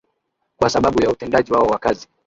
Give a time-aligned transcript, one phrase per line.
[0.57, 2.07] kwa sababu ya utendaji wao wa kazi